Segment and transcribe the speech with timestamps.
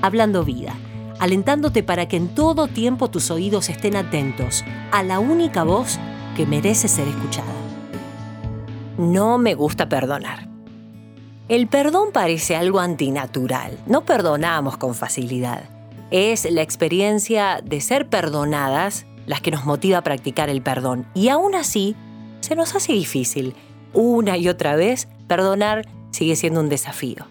[0.00, 0.74] Hablando Vida,
[1.18, 5.98] alentándote para que en todo tiempo tus oídos estén atentos a la única voz
[6.36, 7.52] que merece ser escuchada.
[8.96, 10.48] No me gusta perdonar.
[11.48, 13.78] El perdón parece algo antinatural.
[13.86, 15.62] No perdonamos con facilidad.
[16.10, 21.06] Es la experiencia de ser perdonadas las que nos motiva a practicar el perdón.
[21.14, 21.96] Y aún así,
[22.40, 23.54] se nos hace difícil.
[23.94, 27.26] Una y otra vez, perdonar sigue siendo un desafío.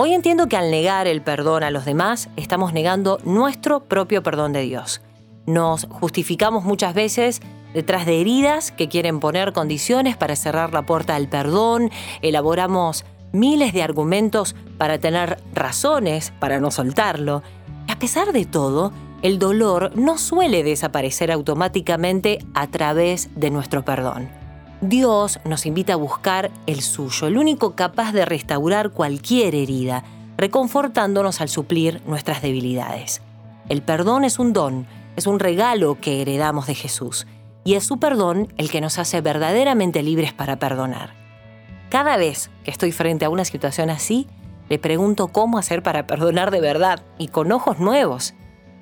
[0.00, 4.52] Hoy entiendo que al negar el perdón a los demás, estamos negando nuestro propio perdón
[4.52, 5.00] de Dios.
[5.44, 7.40] Nos justificamos muchas veces
[7.74, 11.90] detrás de heridas que quieren poner condiciones para cerrar la puerta al perdón,
[12.22, 17.42] elaboramos miles de argumentos para tener razones para no soltarlo.
[17.88, 18.92] A pesar de todo,
[19.22, 24.37] el dolor no suele desaparecer automáticamente a través de nuestro perdón.
[24.80, 30.04] Dios nos invita a buscar el suyo, el único capaz de restaurar cualquier herida,
[30.36, 33.20] reconfortándonos al suplir nuestras debilidades.
[33.68, 37.26] El perdón es un don, es un regalo que heredamos de Jesús,
[37.64, 41.12] y es su perdón el que nos hace verdaderamente libres para perdonar.
[41.88, 44.28] Cada vez que estoy frente a una situación así,
[44.68, 48.34] le pregunto cómo hacer para perdonar de verdad y con ojos nuevos,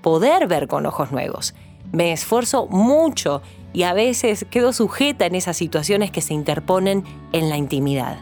[0.02, 1.54] poder ver con ojos nuevos.
[1.92, 3.42] Me esfuerzo mucho
[3.72, 8.18] y a veces quedo sujeta en esas situaciones que se interponen en la intimidad.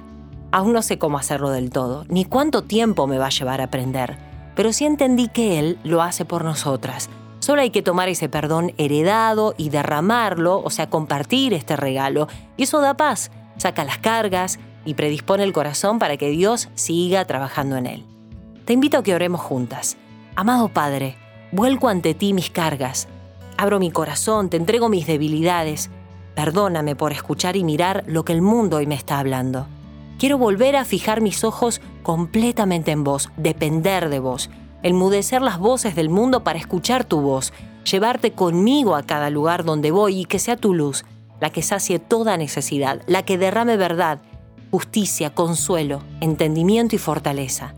[0.51, 3.65] Aún no sé cómo hacerlo del todo, ni cuánto tiempo me va a llevar a
[3.65, 4.19] aprender,
[4.55, 7.09] pero sí entendí que Él lo hace por nosotras.
[7.41, 12.63] Solo hay que tomar ese perdón heredado y derramarlo, o sea, compartir este regalo, y
[12.63, 17.77] eso da paz, saca las cargas y predispone el corazón para que Dios siga trabajando
[17.77, 18.07] en él.
[18.65, 19.97] Te invito a que oremos juntas.
[20.37, 21.17] Amado Padre,
[21.53, 23.09] vuelco ante ti mis cargas,
[23.57, 25.91] Abro mi corazón, te entrego mis debilidades.
[26.35, 29.67] Perdóname por escuchar y mirar lo que el mundo hoy me está hablando.
[30.19, 34.51] Quiero volver a fijar mis ojos completamente en vos, depender de vos,
[34.83, 37.53] enmudecer las voces del mundo para escuchar tu voz,
[37.91, 41.05] llevarte conmigo a cada lugar donde voy y que sea tu luz,
[41.41, 44.21] la que sacie toda necesidad, la que derrame verdad,
[44.71, 47.75] justicia, consuelo, entendimiento y fortaleza.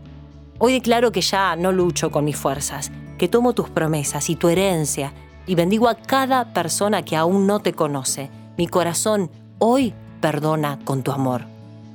[0.57, 4.49] Hoy declaro que ya no lucho con mis fuerzas, que tomo tus promesas y tu
[4.49, 5.13] herencia,
[5.47, 8.29] y bendigo a cada persona que aún no te conoce.
[8.57, 11.45] Mi corazón hoy perdona con tu amor.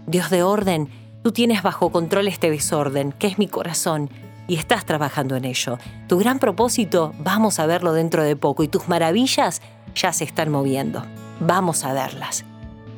[0.07, 0.89] Dios de orden,
[1.23, 4.11] tú tienes bajo control este desorden, que es mi corazón,
[4.49, 5.79] y estás trabajando en ello.
[6.09, 9.61] Tu gran propósito, vamos a verlo dentro de poco, y tus maravillas
[9.95, 11.05] ya se están moviendo.
[11.39, 12.45] Vamos a verlas.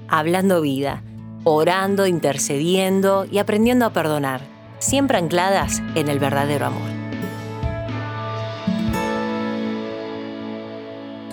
[0.09, 1.03] Hablando vida,
[1.45, 4.41] orando, intercediendo y aprendiendo a perdonar,
[4.79, 7.04] siempre ancladas en el verdadero amor.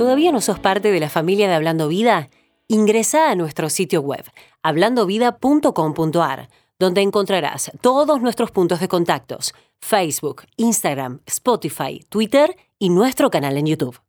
[0.02, 2.32] ¿Todavía no sos parte de la familia de Hablando Vida?
[2.68, 4.26] Ingresa a nuestro sitio web,
[4.64, 13.58] hablandovida.com.ar, donde encontrarás todos nuestros puntos de contactos, Facebook, Instagram, Spotify, Twitter y nuestro canal
[13.58, 14.00] en YouTube.